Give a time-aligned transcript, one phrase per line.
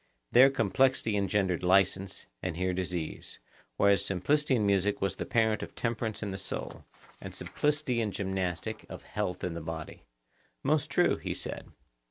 [0.31, 3.37] There complexity engendered licence, and here disease;
[3.77, 6.85] whereas simplicity in music was the parent of temperance in the soul;
[7.21, 10.01] and simplicity in gymnastic of health in the body.
[10.63, 11.69] Most true, he said.